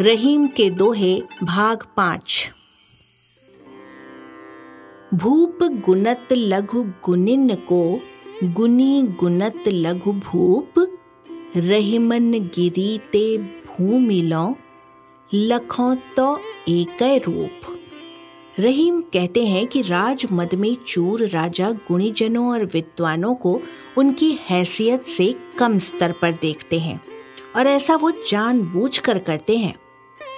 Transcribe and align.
रहीम 0.00 0.46
के 0.46 0.70
दोहे, 0.70 1.22
भाग 1.42 1.86
पाँच। 1.96 2.50
भूप 5.14 5.58
गुनत 5.62 6.28
लघु 6.32 6.82
गुनिन 6.82 7.54
को, 7.54 8.00
गुनी 8.44 9.02
गुनत 9.02 9.62
लघु 9.68 10.12
भूप, 10.12 10.96
रहीमन 11.56 12.32
गिरी 12.32 12.98
ते 12.98 13.38
भूमि 13.38 14.22
लो, 14.22 14.56
लखों 15.34 15.96
तो 15.96 16.40
एक 16.68 17.22
रूप। 17.26 17.60
रहीम 18.58 19.00
कहते 19.00 19.46
हैं 19.46 19.66
कि 19.66 19.82
राज 19.82 20.26
मद 20.32 20.54
में 20.54 20.76
चूर 20.88 21.28
राजा 21.28 21.70
गुणीजनों 21.70 22.50
और 22.50 22.64
विद्वानों 22.64 23.34
को 23.34 23.60
उनकी 23.98 24.38
हैसियत 24.50 25.04
से 25.04 25.36
कम 25.58 25.78
स्तर 25.78 26.12
पर 26.12 26.32
देखते 26.32 26.78
हैं। 26.78 27.13
और 27.56 27.66
ऐसा 27.66 27.96
वो 27.96 28.10
जानबूझकर 28.10 29.12
कर 29.12 29.24
करते 29.24 29.56
हैं। 29.56 29.74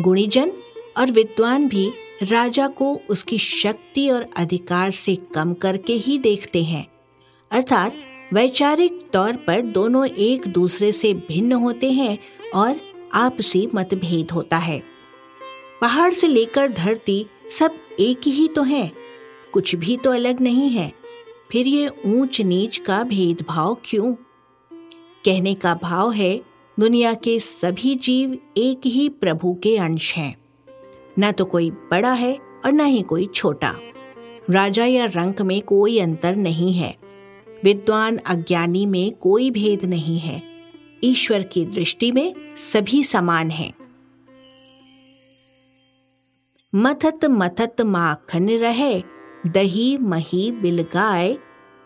गुणीजन 0.00 0.52
और 0.96 1.10
विद्वान 1.10 1.68
भी 1.68 1.92
राजा 2.22 2.68
को 2.68 3.00
उसकी 3.10 3.38
शक्ति 3.38 4.10
और 4.10 4.26
अधिकार 4.36 4.90
से 4.90 5.16
कम 5.16 5.54
करके 5.54 5.92
ही 5.92 6.18
देखते 6.18 6.62
हैं। 6.62 6.86
अर्थात 7.50 7.94
वैचारिक 8.32 9.10
तौर 9.12 9.36
पर 9.36 9.60
दोनों 9.60 10.06
एक 10.06 10.46
दूसरे 10.46 10.92
से 10.92 11.14
भिन्न 11.14 11.52
होते 11.52 11.92
हैं 11.92 12.18
और 12.54 12.80
आपसी 13.14 13.68
मतभेद 13.74 14.30
होता 14.30 14.56
है। 14.56 14.82
पहाड़ 15.80 16.12
से 16.12 16.26
लेकर 16.26 16.72
धरती 16.72 17.26
सब 17.50 17.70
एक 18.00 18.20
ही 18.26 18.48
तो 18.48 18.62
है, 18.62 18.92
कुछ 19.52 19.74
भी 19.74 19.96
तो 19.96 20.10
अलग 20.10 20.40
नहीं 20.40 20.70
है। 20.70 20.92
फिर 21.52 21.68
ये 21.68 21.88
ऊंच 22.06 22.40
नीच 22.40 22.76
का 22.76 23.02
भेदभाव 23.02 23.78
क्यों? 23.84 24.14
कहने 25.24 25.54
का 25.54 25.74
भाव 25.74 26.12
है 26.12 26.51
दुनिया 26.80 27.14
के 27.14 27.38
सभी 27.40 27.94
जीव 27.94 28.38
एक 28.56 28.80
ही 28.86 29.08
प्रभु 29.08 29.54
के 29.62 29.76
अंश 29.76 30.14
हैं। 30.14 30.36
न 31.18 31.32
तो 31.32 31.44
कोई 31.44 31.70
बड़ा 31.70 32.12
है 32.12 32.38
और 32.64 32.72
न 32.72 32.80
ही 32.80 33.02
कोई 33.02 33.26
छोटा। 33.26 33.74
राजा 34.50 34.84
या 34.84 35.04
रंक 35.04 35.42
में 35.42 35.62
कोई 35.62 35.98
अंतर 35.98 36.36
नहीं 36.36 36.72
है। 36.72 36.98
विद्वान 37.64 38.16
अज्ञानी 38.16 38.86
में 38.86 39.12
कोई 39.12 39.50
भेद 39.50 39.84
नहीं 39.84 40.18
है। 40.18 40.42
ईश्वर 41.04 41.42
की 41.42 41.64
दृष्टि 41.64 42.12
में 42.12 42.34
सभी 42.56 43.04
समान 43.04 43.50
हैं। 43.50 43.74
मथत 46.74 47.20
मथत 47.24 47.76
माखन 47.80 48.48
रहे, 48.48 49.02
दही 49.46 49.96
मही 49.96 50.52
बिलगाए 50.52 51.38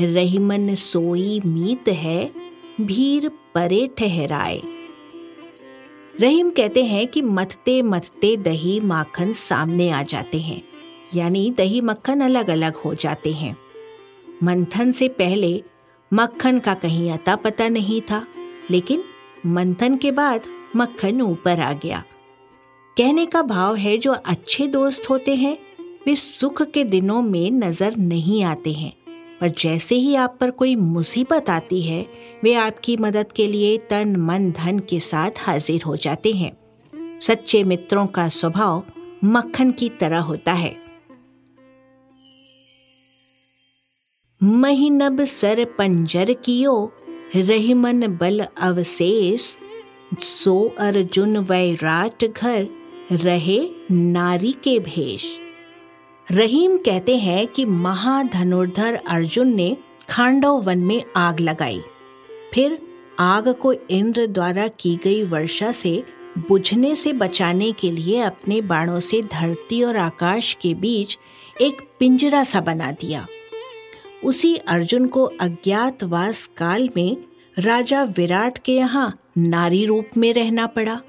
रहीमन 0.00 0.74
सोई 0.74 1.40
मीत 1.46 1.88
है 1.88 2.47
भीर 2.80 3.28
परे 3.54 3.86
ठहराए। 3.98 4.60
रहीम 6.20 6.50
कहते 6.50 6.84
हैं 6.84 7.06
कि 7.06 7.22
मथते 7.22 7.80
मथते 7.82 8.36
दही 8.36 8.78
माखन 8.80 9.32
सामने 9.32 9.88
आ 9.90 10.02
जाते 10.02 10.40
हैं, 10.40 10.62
यानी 11.14 11.50
दही 11.50 11.80
मक्खन 11.80 12.20
अलग 12.20 12.50
अलग 12.50 12.76
हो 12.76 12.94
जाते 12.94 13.32
हैं। 13.32 13.56
मंथन 14.42 14.90
से 14.90 15.08
पहले 15.08 15.62
मक्खन 16.12 16.58
का 16.58 16.74
कहीं 16.74 17.10
अता 17.10 17.36
पता 17.36 17.68
नहीं 17.68 18.00
था, 18.00 18.24
लेकिन 18.70 19.02
मंथन 19.46 19.96
के 19.96 20.10
बाद 20.12 20.42
मक्खन 20.76 21.20
ऊपर 21.22 21.60
आ 21.60 21.72
गया। 21.74 22.04
कहने 22.96 23.26
का 23.26 23.42
भाव 23.42 23.76
है 23.76 23.96
जो 23.98 24.12
अच्छे 24.12 24.66
दोस्त 24.66 25.10
होते 25.10 25.34
हैं, 25.34 25.56
वे 26.06 26.14
सुख 26.16 26.62
के 26.62 26.84
दिनों 26.84 27.20
में 27.22 27.50
नज़र 27.50 27.96
नहीं 27.96 28.42
आते 28.44 28.72
हैं। 28.72 28.92
पर 29.40 29.48
जैसे 29.48 29.94
ही 29.94 30.14
आप 30.14 30.38
पर 30.40 30.50
कोई 30.50 30.76
मुसीबत 30.76 31.50
आती 31.50 31.82
है, 31.82 32.06
वे 32.42 32.54
आपकी 32.54 32.96
मदद 32.96 33.32
के 33.32 33.46
लिए 33.46 33.78
तन, 33.78 34.16
मन, 34.16 34.50
धन 34.50 34.78
के 34.78 35.00
साथ 35.00 35.30
हाजिर 35.38 35.82
हो 35.82 35.96
जाते 35.96 36.32
हैं। 36.32 36.58
सच्चे 37.20 37.64
मित्रों 37.64 38.06
का 38.06 38.28
स्वभाव 38.28 38.84
मक्खन 39.24 39.70
की 39.70 39.88
तरह 39.88 40.18
होता 40.18 40.52
है। 40.52 40.76
महीनब 44.42 45.24
सर 45.24 45.64
पंजर 45.64 46.32
कियो, 46.32 46.92
रहीमन 47.36 48.06
बल 48.06 48.46
अवशेष, 48.60 49.42
सो 50.18 50.74
अर्जुन 50.78 51.36
वैराट 51.36 52.24
घर, 52.24 52.68
रहे 53.12 53.68
नारी 53.90 54.52
के 54.52 54.78
भेष। 54.78 55.24
रहीम 56.30 56.76
कहते 56.76 57.16
हैं 57.16 57.46
कि 57.46 57.64
महाधनुर्धर 57.64 58.94
अर्जुन 59.08 59.54
ने 59.54 59.76
खांडव 60.08 60.60
वन 60.60 60.78
में 60.78 61.02
आग 61.16 61.40
लगाई। 61.40 61.80
फिर 62.52 62.78
आग 63.18 63.48
को 63.52 63.72
इंद्र 63.72 64.26
द्वारा 64.26 64.66
की 64.68 64.94
गई 65.04 65.22
वर्षा 65.22 65.72
से 65.72 66.02
बुझने 66.48 66.94
से 66.94 67.12
बचाने 67.12 67.72
के 67.72 67.90
लिए 67.90 68.20
अपने 68.20 68.60
बाणों 68.60 69.00
से 69.00 69.22
धरती 69.22 69.82
और 69.82 69.96
आकाश 69.96 70.56
के 70.60 70.74
बीच 70.74 71.18
एक 71.60 71.80
पिंजरा 71.98 72.42
सा 72.44 72.60
बना 72.60 72.90
दिया। 72.90 73.26
उसी 74.24 74.56
अर्जुन 74.56 75.06
को 75.06 75.24
अज्ञातवास 75.40 76.46
काल 76.46 76.88
में 76.96 77.16
राजा 77.58 78.02
विराट 78.02 78.58
के 78.58 78.76
यहाँ 78.76 79.18
नारी 79.38 79.84
रूप 79.84 80.16
में 80.16 80.32
रहना 80.34 80.66
पड़ा। 80.66 81.00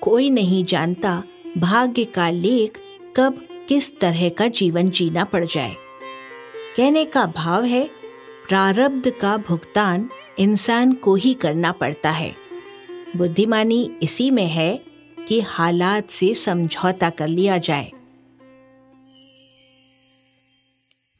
कोई 0.00 0.30
नहीं 0.30 0.64
जानता 0.64 1.22
भाग्य 1.58 2.04
का 2.04 2.30
लेख 2.30 2.78
कब 3.16 3.46
किस 3.68 3.98
तरह 3.98 4.28
का 4.28 4.48
जीवन 4.48 4.90
जीना 4.90 5.24
पड़ 5.24 5.44
जाए। 5.44 5.76
कहने 6.76 7.04
का 7.04 7.26
भाव 7.26 7.64
है, 7.64 7.90
प्रारब्ध 8.48 9.10
का 9.10 9.36
भुगतान 9.36 10.10
इंसान 10.38 10.92
को 10.92 11.14
ही 11.14 11.34
करना 11.34 11.72
पड़ता 11.72 12.10
है। 12.10 12.36
बुद्धिमानी 13.16 13.90
इसी 14.02 14.30
में 14.30 14.46
है 14.46 14.84
कि 15.28 15.40
हालात 15.40 16.10
से 16.10 16.34
समझौता 16.34 17.10
कर 17.10 17.28
लिया 17.28 17.58
जाए। 17.58 17.92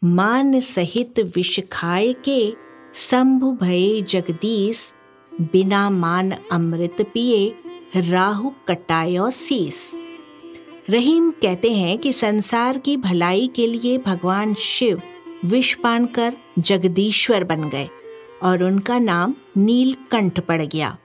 मान 0.04 0.60
सहित 0.60 1.20
विष 1.20 1.60
खाए 1.72 2.12
के 2.12 2.54
शंभु 2.94 3.52
भये 3.52 4.02
जगदीश, 4.02 4.92
बिना 5.40 5.90
मान 5.90 6.32
अमृत 6.52 6.96
पिए 7.14 7.54
राहु 7.96 8.50
कटायो 8.68 9.30
शीस 9.30 9.95
रहीम 10.90 11.30
कहते 11.30 11.72
हैं 11.72 11.98
कि 11.98 12.12
संसार 12.12 12.78
की 12.78 12.96
भलाई 12.96 13.50
के 13.56 13.66
लिए 13.66 13.98
भगवान 13.98 14.54
शिव 14.54 15.02
विष 15.44 15.74
पान 15.74 16.06
कर 16.06 16.36
जगदीश्वर 16.58 17.44
बन 17.44 17.68
गए 17.68 17.88
और 18.42 18.62
उनका 18.62 18.98
नाम 18.98 19.34
नीलकंठ 19.56 20.40
पड़ 20.40 20.62
गया। 20.62 20.98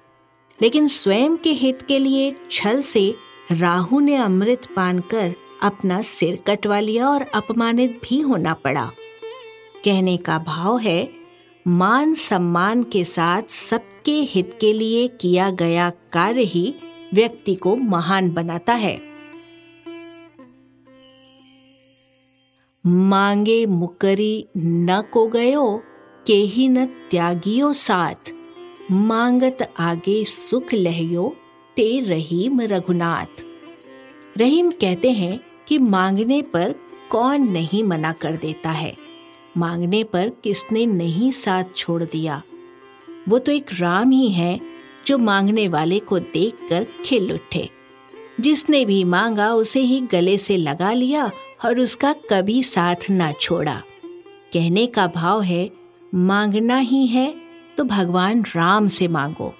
लेकिन 0.61 0.87
स्वयं 0.87 1.37
के 1.37 1.51
हित 1.51 1.81
के 1.81 1.99
लिए 1.99 2.35
छल 2.51 2.81
से 2.81 3.15
राहु 3.51 3.99
ने 3.99 4.15
अमृत 4.15 4.61
पान 4.75 4.99
कर 4.99 5.35
अपना 5.61 6.01
सिर 6.01 6.35
कटवा 6.47 6.79
लिया 6.79 7.09
और 7.09 7.21
अपमानित 7.21 8.01
भी 8.09 8.19
होना 8.19 8.53
पड़ा। 8.53 8.91
कहने 9.85 10.17
का 10.17 10.39
भाव 10.39 10.77
है, 10.77 11.09
मान 11.67 12.13
सम्मान 12.13 12.83
के 12.83 13.03
साथ 13.03 13.43
सबके 13.49 14.11
हित 14.11 14.57
के 14.61 14.73
लिए 14.73 15.07
किया 15.07 15.49
गया 15.49 15.89
कार्य 15.89 16.41
ही 16.41 16.75
व्यक्ति 17.13 17.55
को 17.55 17.75
महान 17.75 18.31
बनाता 18.31 18.73
है। 18.73 19.10
मांगे 22.87 23.65
मुकरी 23.65 24.47
न 24.57 25.03
को 25.13 25.27
गयो 25.27 25.83
के 26.27 26.33
ही 26.33 26.67
न 26.67 26.85
त्यागियो 26.85 27.73
साथ। 27.73 28.33
मांगत 28.91 29.73
आगे 29.79 30.23
सुख 30.23 30.73
लहयो, 30.73 31.35
ते 31.75 31.99
रहीम 31.99 32.61
रघुनाथ। 32.61 33.43
रहीम 34.37 34.71
कहते 34.71 35.11
हैं 35.11 35.39
कि 35.67 35.77
मांगने 35.77 36.41
पर 36.41 36.75
कौन 37.11 37.41
नहीं 37.41 37.83
मना 37.83 38.11
कर 38.11 38.35
देता 38.35 38.69
है? 38.69 38.97
मांगने 39.57 40.03
पर 40.03 40.29
किसने 40.43 40.85
नहीं 40.85 41.31
साथ 41.31 41.63
छोड़ 41.75 42.03
दिया? 42.03 42.41
वो 43.29 43.39
तो 43.39 43.51
एक 43.51 43.65
राम 43.79 44.09
ही 44.09 44.29
है, 44.29 44.61
जो 45.07 45.17
मांगने 45.17 45.67
वाले 45.67 45.99
को 45.99 46.19
देखकर 46.19 46.87
खिल 47.05 47.33
उठे। 47.33 47.69
जिसने 48.39 48.85
भी 48.85 49.03
मांगा, 49.03 49.53
उसे 49.53 49.79
ही 49.79 50.01
गले 50.01 50.37
से 50.37 50.57
लगा 50.57 50.93
लिया 50.93 51.31
और 51.65 51.79
उसका 51.79 52.13
कभी 52.29 52.63
साथ 52.63 52.95
ना 53.09 53.31
छोड़ा। 53.31 53.81
कहने 54.53 54.87
का 54.87 55.07
भाव 55.07 55.41
है, 55.41 55.71
मांगना 56.15 56.77
ही 56.77 57.07
है 57.07 57.35
तो 57.77 57.83
भगवान 57.83 58.41
राम 58.41 58.87
से 58.87 59.07
मांगो। 59.07 59.53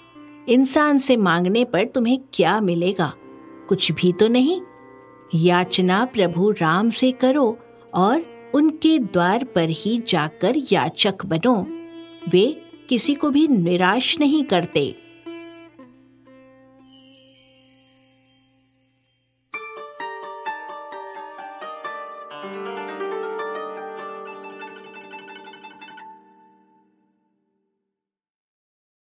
इंसान 0.50 1.00
से 1.00 1.18
मांगने 1.18 1.66
पर 1.66 1.86
तुम्हें 1.86 2.20
क्या 2.34 2.62
मिलेगा? 2.62 3.14
कुछ 3.70 3.92
भी 3.92 4.14
तो 4.14 4.28
नहीं। 4.28 4.62
याचना 5.36 6.06
प्रभु 6.06 6.52
राम 6.52 6.90
से 6.90 7.12
करो 7.12 7.60
और 7.94 8.26
उनके 8.56 9.00
द्वार 9.00 9.44
पर 9.44 9.70
ही 9.70 10.00
जाकर 10.08 10.56
याचक 10.72 11.26
बनो। 11.26 11.68
वे 12.30 12.62
किसी 12.90 13.16
को 13.16 13.30
भी 13.30 13.48
निराश 13.48 14.20
नहीं 14.20 14.44
करते। 14.44 14.96